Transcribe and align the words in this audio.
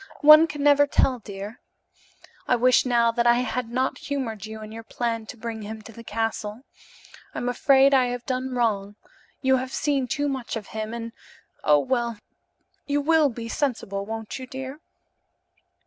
One 0.21 0.47
can 0.47 0.63
never 0.63 0.87
tell, 0.87 1.19
dear. 1.19 1.59
I 2.47 2.55
wish 2.55 2.87
now 2.87 3.11
that 3.11 3.27
I 3.27 3.35
had 3.41 3.69
not 3.69 3.99
humored 3.99 4.47
you 4.47 4.59
in 4.63 4.71
your 4.71 4.81
plan 4.81 5.27
to 5.27 5.37
bring 5.37 5.61
him 5.61 5.83
to 5.83 5.91
the 5.91 6.03
castle. 6.03 6.63
I'm 7.35 7.47
afraid 7.47 7.93
I 7.93 8.07
have 8.07 8.25
done 8.25 8.55
wrong. 8.55 8.95
You 9.43 9.57
have 9.57 9.71
seen 9.71 10.07
too 10.07 10.27
much 10.27 10.55
of 10.55 10.69
him 10.69 10.91
and 10.95 11.11
oh, 11.63 11.77
well, 11.81 12.17
you 12.87 12.99
will 12.99 13.29
be 13.29 13.47
sensible, 13.47 14.03
won't 14.03 14.39
you, 14.39 14.47
dear?" 14.47 14.79